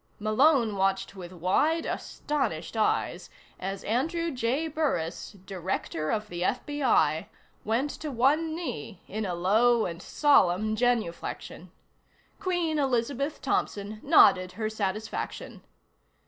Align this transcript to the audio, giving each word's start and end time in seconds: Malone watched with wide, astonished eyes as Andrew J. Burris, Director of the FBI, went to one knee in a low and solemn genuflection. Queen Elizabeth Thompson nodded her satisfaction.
Malone 0.17 0.75
watched 0.75 1.15
with 1.15 1.31
wide, 1.31 1.85
astonished 1.85 2.75
eyes 2.75 3.29
as 3.59 3.83
Andrew 3.83 4.31
J. 4.31 4.67
Burris, 4.67 5.33
Director 5.45 6.09
of 6.09 6.27
the 6.27 6.41
FBI, 6.41 7.27
went 7.63 7.91
to 7.91 8.09
one 8.09 8.55
knee 8.55 9.03
in 9.07 9.27
a 9.27 9.35
low 9.35 9.85
and 9.85 10.01
solemn 10.01 10.75
genuflection. 10.75 11.71
Queen 12.39 12.79
Elizabeth 12.79 13.43
Thompson 13.43 13.99
nodded 14.01 14.53
her 14.53 14.71
satisfaction. 14.71 15.61